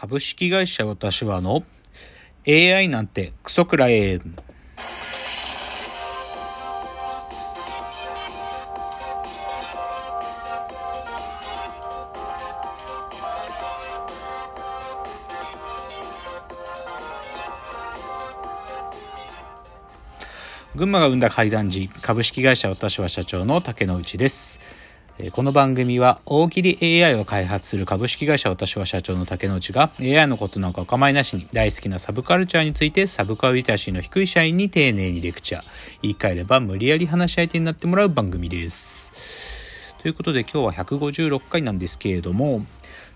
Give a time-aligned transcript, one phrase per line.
[0.00, 1.64] 株式会社私はの
[2.46, 4.20] AI なんてクソくらえ。
[20.76, 24.77] 群馬が生んだ怪談時株式会社私は社長の竹之内です
[25.32, 35.62] この番組は大喜利 AI を開発する株式会社私は社長の竹之内が AI のことなんかお構いなしに大好きなサブカルチャーについてサブカルリテラシーの低い社員に丁寧にレクチャー。
[36.02, 39.12] 言い換えれば無理やり話し相手になってもらう番組です。
[40.00, 42.64] ということで今日は156回なんですけれども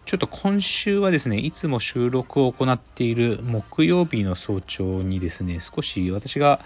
[0.04, 6.60] ちょっと今週はですね、いつも収録を行っている木曜日の早朝にですね、少し私が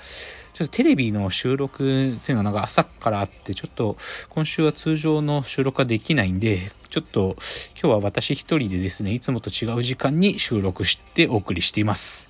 [0.54, 3.96] ちょっとテレビの収録っていうのがなんか朝からあって、ちょっと
[4.30, 7.36] 今週は通常の収録ができないんで、ちょっと
[7.80, 12.28] 今日は私一人でですね、いつもと違う時間に収録してお送りしています。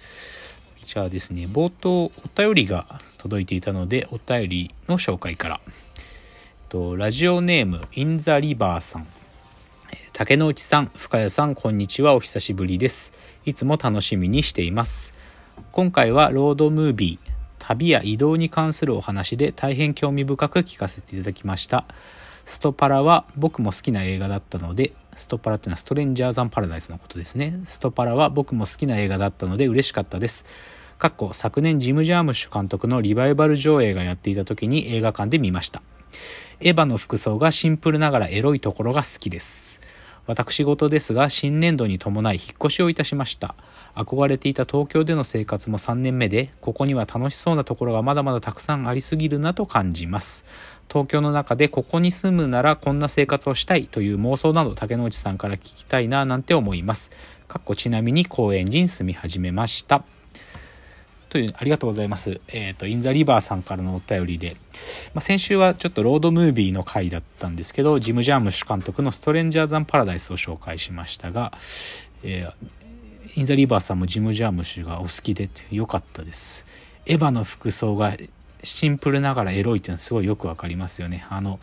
[0.84, 5.60] じゃあですね、冒頭お便りが届いていたので、お便りの紹介から。
[6.68, 9.07] とラジオネーム、インザリバーさん。
[10.16, 12.14] 竹之内さん、深谷さん、こんにちは。
[12.14, 13.12] お久しぶりです。
[13.45, 15.12] いつも楽しみにしています。
[15.72, 21.84] 今回はロードムービー、旅や移動に関するお話で大変興味深く聞かせていただきました。
[22.46, 27.60] ストパラは僕も好きな映画だったので、ストパラってのはストレンジャーザンパラダイスのことですね。
[27.64, 30.46] ストパラは僕も好きな映画だったので嬉しかったです。
[30.96, 35.82] かっこ昨年ジム・ジャームッシュ監督のリバイバル上映がやっていた時に映画館で見ました。
[36.60, 39.84] エヴァの服装がシンプルながらエロいところが好きです。
[40.27, 43.55] 私事ですが新年度に伴い引っ越しをいたしました。
[43.95, 50.45] 憧れていた東京での生活も3年目でここには楽しそうなところがまだまだたくさんありすぎるなと感じます。
[50.88, 57.11] 東京の中でここに住むならこんな生活をしたいという妄想など竹之内さんから聞きたいななんて思います。
[57.46, 60.15] かっこちなみに高円寺に住み始めました。
[61.37, 62.40] というありがとうございます。
[62.48, 64.56] えっ、ー、と、インザリバーさんからのお便りで、
[65.12, 71.53] まあ、先週はちょっとロードムービーの回だったんですけど、ジム・ジャームシュ監督のストレンジャーザン・パラダイスを紹介しましたが、
[72.22, 76.65] えー、インザリバーさんもジム・ジャームシュがお好きで良かったです。
[77.05, 78.16] エヴァの服装が
[78.62, 81.27] シンプルながらエロいっていうのはすごいよくわかりますよね。
[81.28, 81.61] あの、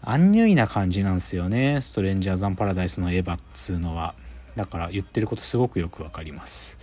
[0.00, 1.82] アンニュイな感じなんですよね。
[1.82, 4.14] ストレンジャーザン・パラダイスのエヴァっつうのは。
[4.56, 6.78] だから言ってることすごくよくわかります。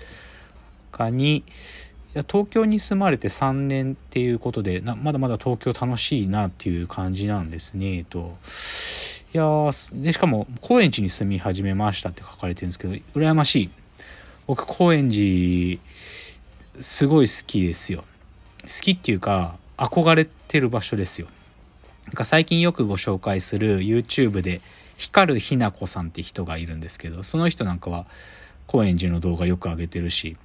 [0.91, 1.43] 他に、
[2.13, 8.37] や東京に住まれて3年っていうことでなまだまだ東京楽しいなっていう感じなんですねえと。
[9.31, 13.69] いやでしかも高円寺に住み始めましたって書かれてるんですけど羨ましい。
[14.47, 15.79] 僕高円寺
[16.81, 18.03] すごい好きですよ。
[18.63, 21.27] 好きっていうか憧れてる場所ですよ。
[22.07, 24.61] なんか最近よくご紹介する YouTube で
[24.97, 28.07] 光るひな子さんって人がいるんですけどその人なんかは
[28.65, 30.35] 高円寺の動画よく上げてるし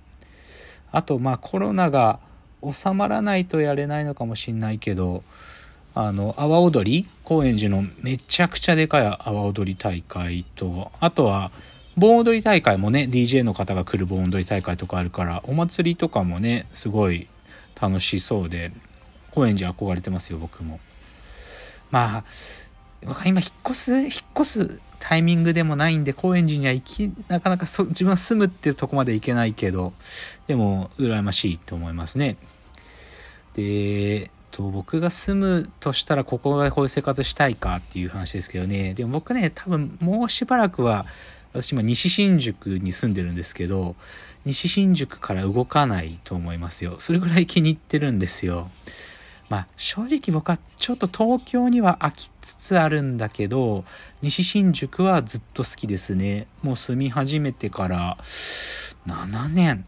[0.95, 2.21] あとまあコロナが
[2.63, 5.25] 収まらないとやれないのかもしんないけど
[5.93, 11.51] あの阿波踊り高円寺のめちゃくちゃでかい阿波踊り大会とあとは
[11.97, 17.27] 盆踊り大会もね DJ の方が来る盆踊り大会とかあるからお祭りとかもねすごい
[17.81, 18.71] 楽しそうで
[19.33, 20.79] 高円寺憧れてますよ僕も。
[21.91, 22.25] まあ
[23.27, 24.11] 今引っ越す引っ
[24.41, 29.93] 越すタイミングでもないんで、高円寺には行き、なかなかそ自分は住むっていうとこまで行けないけど、
[30.47, 32.39] でも、羨ましいと思いますね。
[33.53, 38.95] で、と僕が住むとしたらここがこういう生活したいかっていう話ですけどね。
[38.95, 41.05] でも僕ね、多分もうしばらくは、
[41.53, 43.97] 私今西新宿に住んでるんですけど、
[44.47, 46.97] 西新宿から動かないと思いますよ。
[47.01, 48.71] それぐらい気に入ってるんですよ。
[49.49, 53.85] まあ正直僕はちょっと東京には飽きつつあるんだけど
[54.23, 56.47] 西新宿はずっと好きですね。
[56.63, 59.85] もう住み始めてから7年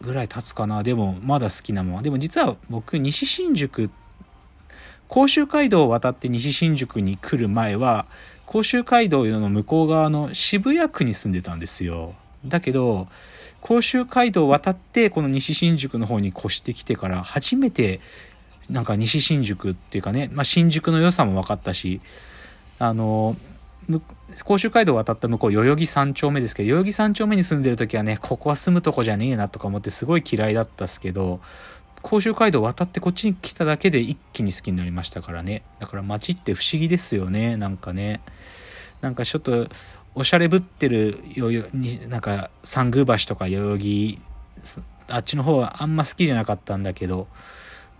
[0.00, 0.82] ぐらい経つかな。
[0.82, 2.02] でもまだ好きなまま。
[2.02, 3.90] でも実は僕西新宿
[5.08, 8.06] 甲州街道を渡って西新宿に来る前は
[8.44, 12.14] 甲州街道の向こう側の渋谷区に住んでたんですよ。
[12.44, 13.08] だけど
[13.60, 18.00] 甲州街道を渡ってこの西新宿の方に越してきてから初めて
[18.70, 22.00] なんか西新宿っていうかね、まあ、新宿の良さも分かったし
[22.78, 23.36] あの
[24.44, 31.40] 甲州街道を渡った向こう代々木三丁目ですけど代々木三丁目に住んでる時はねここは住むとこじゃねえなとか思ってすごい嫌いだったっすけど
[32.02, 35.62] 甲州街道を渡ってこっちに来ただけで一気に好きになりましたからね。
[35.80, 38.20] だから街って不思議ですよねなんかね。
[39.00, 39.66] なんかちょっと
[40.14, 44.20] おしゃれぶってるよよになんか三宮橋とか代々木
[45.08, 47.28] あっちの方はあんま好きじゃなかったんだけど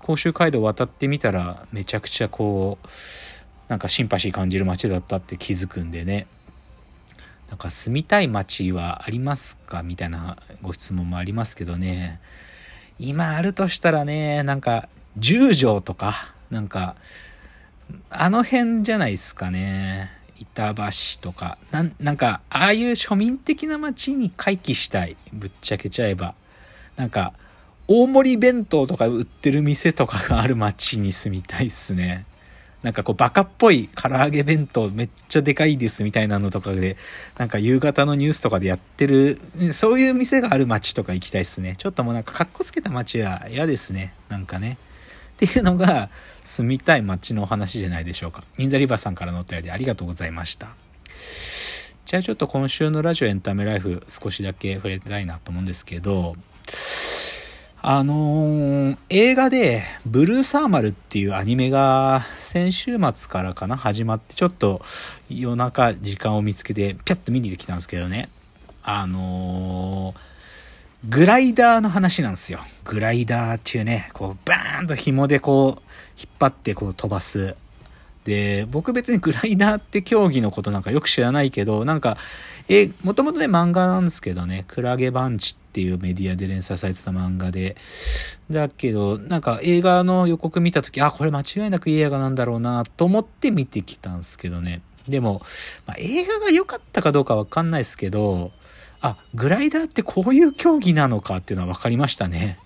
[0.03, 2.87] 甲州街道渡ってみたらめちゃくちゃこう
[3.69, 6.27] なんかシンパシー感じる街だったって気づくんでね。
[7.49, 12.21] なんか住みたい街はありますかみたいなご質問もありますけどね。
[12.99, 16.15] 今あるとしたらねなんか十条とか
[16.51, 16.97] なんか
[18.11, 20.11] あの辺じゃないですかね。
[20.39, 20.83] 板橋
[21.21, 21.59] とか。
[21.71, 25.17] なんなんかああいう庶民的な街に回帰したい。
[25.33, 26.35] ぶっちゃけちゃえば。
[26.97, 27.33] なんか
[27.89, 32.27] 大盛り弁当とか売ってる店とかがある街に住みたいっすね
[32.83, 36.97] なんかこうバカっぽい唐揚げ弁当めっちゃでかいですみたいなのとかで、
[37.37, 39.41] なんか夕方のニュースとかでやってる、
[39.73, 41.75] そういう店がある街とか行きたいですね。
[41.79, 44.15] ちょっともうなんか格好つけた街は嫌ですね。
[44.29, 44.79] なんかね。
[45.35, 46.11] っていうのが
[46.45, 48.45] 住みたい街のお話じゃないでしょうか。
[48.57, 50.71] インザリバーさんからのお便りありがとうございました。
[52.05, 56.37] じゃあちょっと今週のラジオエンタメライフ少しだけ触れたいなと思うんですけど、
[57.89, 64.83] あのー、映画で、ブルーサーマルっていうアニメが先週末からかな始まって、ちょっと
[65.29, 68.29] 夜中時間を見つけて、ピャッと見に行ってきたんですけどね。
[68.83, 70.17] あのー、
[71.09, 72.59] グライダーの話なんですよ。
[72.85, 75.83] グライダーっていうね、こう、バーンと紐でこう、
[76.19, 77.55] 引っ張ってこう飛ばす。
[78.27, 82.19] で、僕別にグライダーって競技のことなんかよく知らないけど、なんか、
[82.69, 87.77] え、もともとね、漫画なんですけどね、クラゲバンチっていうメディアで連載されてた漫画で、
[88.51, 94.83] だけど、なんか映画の予告見たとき、あ、これ間違いなくいい映画なんだろうなと思って見てきたんですけどね。
[95.09, 95.41] でも、
[95.87, 98.51] まあ、映画が良かったかどうかわかんないですけど、
[99.01, 102.59] あ、グライダーってこういう競技なのかっていうのは分かりましたね。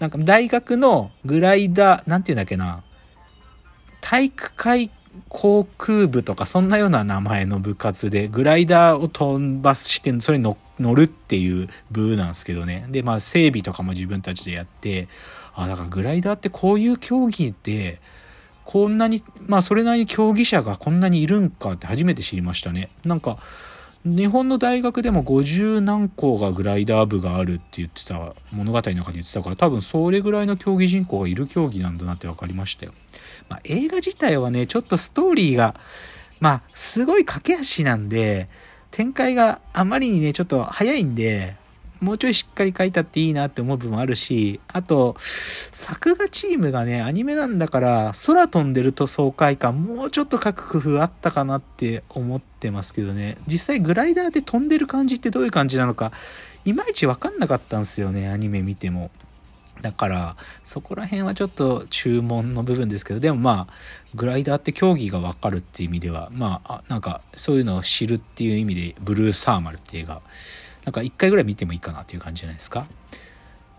[0.00, 2.82] なんか大学のグライダー、なんていうんだっけな、
[4.02, 4.90] 体育会
[5.30, 12.86] 航空部とかそんなような名前の部活でグライダーを飛ばしてそれに乗るっていう部なんですけどね。
[12.90, 15.08] でまあ整備とかも自分たちでやって
[15.54, 18.00] あだからグライダーってこういう競技で
[18.64, 22.90] こんなにまあそれなりに競技者がこんなにいるんかって初めて知りましたね。
[23.04, 23.38] なんか
[24.04, 32.92] 日本の大学でも50何校がグライダー部があるって言ってた物語の中に言ってたから多分それぐらいの競技人口がいる競技なんだなって分かりましたよ。
[33.48, 35.76] まあ、映画自体はねちょっとストーリーが
[36.40, 38.48] まあすごい駆け足なんで
[38.90, 41.56] 展開があまりにねちょっと早いんで
[42.02, 53.38] もうちょいしっかり書いたっていいなって思う部分あるし、あと、作画チームがね、アニメなんだから、空飛んでると爽快感、もうちょっと書く工夫あったかなって思ってますけどね。
[53.46, 56.10] 実際グライダーで飛んでる感じってどういう感じなのか、
[56.64, 59.12] いまいちわかんなかったんですよね、アニメ見ても。
[59.80, 63.74] だから、そこら辺はちょっと注文の部分ですけど、でもまあ、
[64.14, 70.22] グライダーって競技がわかるっていう意味では、まあ、なんか、そういうのを知るっていう意味で、ブルーサーマルっていう映画、
[70.84, 72.86] なんか1回ぐらい見てもいいかなっていう感じじゃないですか。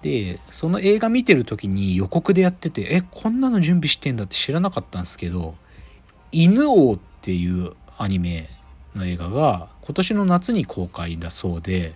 [0.01, 5.55] で、その映画見てる時に予告でやってて、え、こんなの準備してんだって知らなかったんですけど、
[6.31, 8.49] 犬王っていうアニメ
[8.95, 11.93] の映画が今年の夏に公開だそうで、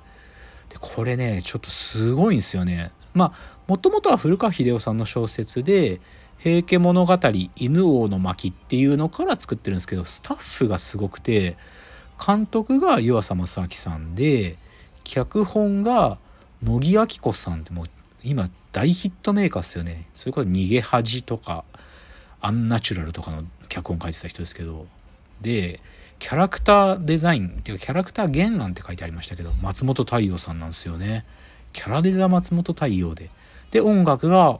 [0.70, 2.92] でこれね、ちょっとすごいんですよね。
[3.14, 6.00] まあ、もともとは古川英夫さんの小説で、
[6.38, 7.20] 平家物語
[7.56, 11.58] 犬王の巻っていうのから作ってるんですけど、スタッフがすごくて、
[12.26, 14.58] 監督が湯浅正明さんで、
[15.08, 16.18] 脚本が
[16.62, 17.86] 乃木明子さんってもう
[18.24, 20.06] 今大ヒットメーカーっすよね。
[20.14, 21.64] それこそ逃げ恥とか
[22.42, 24.86] アンナチュラルとかの脚本書いてた人ですけど。
[25.40, 25.80] で
[26.20, 31.26] キャラクターデザインっていうかキャラクター原案って書いてありましたけど松本太陽さんなんですよね。
[31.72, 33.30] キャラデザ松本太陽で。
[33.72, 34.60] で音楽が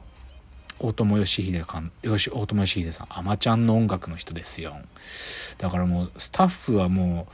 [0.78, 3.06] 大友義秀かんよし大友義秀さん。
[3.10, 4.76] アマちゃんの音楽の人ですよ。
[5.58, 7.32] だからもうスタッフはもう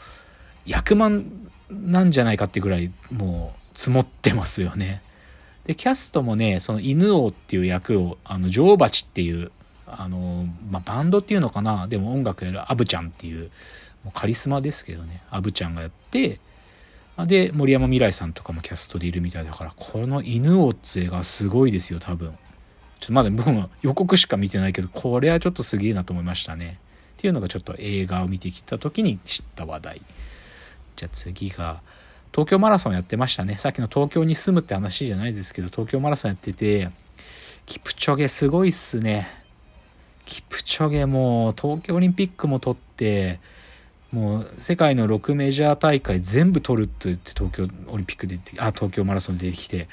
[0.66, 1.24] 役満
[1.70, 5.02] なんじゃないかってぐらいもう積もってますよね。
[5.64, 9.50] でキャストもねその犬王っていう役をあの女王蜂っていう
[9.86, 11.86] あの、まあ、バンドっていうのかな。
[11.88, 13.50] でも音楽やるアブちゃんっていう
[14.04, 15.22] もうカリスマですけどね。
[15.30, 16.38] アブちゃんがやって
[17.26, 22.32] で森山未來さんとかもキャストでいるみたいだからこの犬王っつえがすごいですよ多分。
[23.00, 26.78] ちょっとまだ僕も予告しか見てないけどこれはちょっとすげえなと思いましたね。
[27.18, 30.02] っていうのがちょっと映画を見てきた時に知った話題。
[30.96, 31.80] じゃあ次が、
[32.32, 33.56] 東京マラソンやってましたね。
[33.58, 36.90] さっきの東京に住むって話じゃないですけど、東京マラソンやってて、
[37.66, 39.28] キプチョゲすごいっすね。
[40.26, 43.38] キプチョゲも東京オリンピックも取って、
[44.14, 49.88] もう世界の6メジャー大会全部取るって言って東京オリンピックであ東京マラソンで出てきて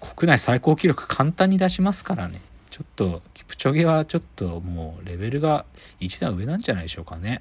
[0.00, 5.64] 国内最高記録簡単に出しますからねちょっとキプチョゲはちょっともうレベルが
[5.98, 7.40] 一段上なんじゃないでしょうかね。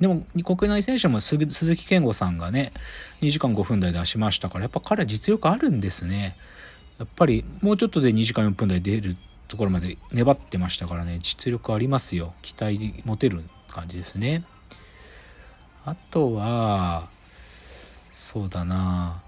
[0.00, 2.72] でも、国内選手も鈴木健吾さんがね、
[3.22, 6.36] 2時間5分台出しましたから、やっぱ彼は実力あるんですね。
[6.98, 9.16] やっぱり、もうちょっとで2時間4分台出る
[9.48, 12.34] ところまで粘ってましたからね、実力ありますよ。
[12.42, 14.44] 期待持てる感じですね。
[15.84, 17.08] あとは、
[18.10, 19.22] そうだな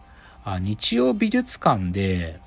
[0.44, 2.40] あ日曜美術館で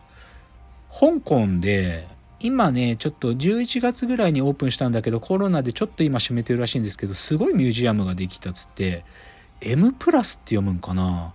[0.90, 2.08] 香港で
[2.44, 9.06] 今ねちょっと11月ぐらいにオープンしたんだけどコロナでちょっと今閉めてるらしいんですけどすごいミュージアムができたっつって
[9.62, 11.34] M プラスって読むんかな？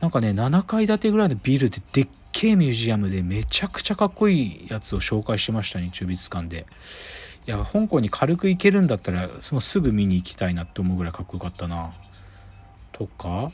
[0.00, 6.66] なんかね7階建てぐらいのビルででっけえミュージアムでめちゃくちゃかっこいいやつを紹介しました日曜美術館で。
[7.46, 11.94] いや香港に軽く行けるんだったらもうすぐ見に行きたいなって思うぐらいかっこよかったな。
[12.92, 13.50] とか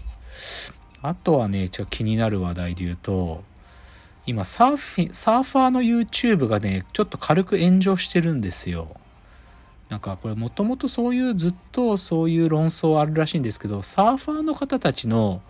[1.00, 3.44] あとはねちょっと気になる話題で言うと
[4.26, 8.88] 今サーフィンサーファーの YouTube がねちょっと軽く炎上してるんですよ。
[9.90, 15.42] なんかこれもともとそういうずっとそういう論争あるらしいんですけどサーファーの方たちの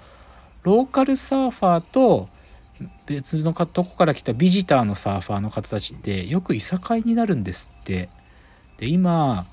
[0.64, 2.28] ローカルサーファーと
[3.07, 8.09] 別のとこから来たビジターのサーファーの方たちってよくいさかいになるんですって。
[8.78, 9.47] で今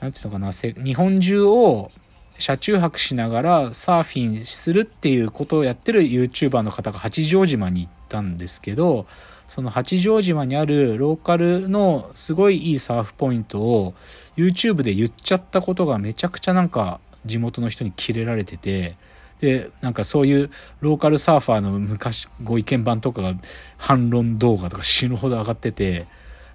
[0.00, 1.90] 何て言うのかな日本中を
[2.38, 9.06] 車中泊しながらサーフィンするっていうことをやってる YouTuber の方が八丈島に行ったんですけど
[9.48, 13.94] その八丈島にあるローカルのすごいいいサーフポイントを
[14.36, 18.96] YouTube で言っちゃったことがめちゃくちゃなんか地元の人にキレられてて
[19.40, 23.34] でなんかそういうローカルサーファーの昔ご意見番とかが
[23.76, 26.06] 反論動画とか死ぬほど上がってて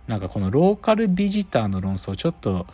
[0.07, 2.65] なんかこのローカルビジターの論争ちょっと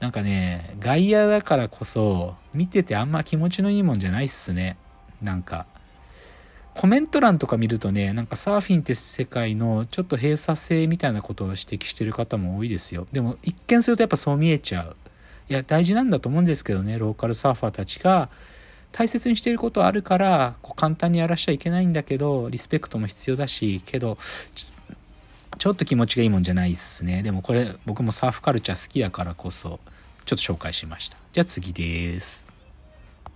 [0.00, 4.76] なんかね外野だからこそ見ててあんま気持ちのいいもんじゃないっすね。
[5.22, 5.66] なんか
[6.80, 14.96] コメント欄とか見るとねなんかサーフィンって世界のちょっと閉鎖性みたいなことを指摘してる方も多いですよでも一見するとやっぱそう見えちゃう
[15.50, 18.30] いや大事なんだと思うんですけどねローカルサーファーたちが
[18.92, 24.16] 大切にしていることあるからこう簡単にやらしちゃいけないんだけどリスペクトも必要だしけど
[25.58, 27.22] ちょっと気持ちがいいもんじゃないっすね。
[27.22, 29.80] でもこれ僕もサーフカルチャー好きやからこそ
[30.24, 31.18] ちょっと紹介しました。
[31.34, 32.48] じゃあ次です。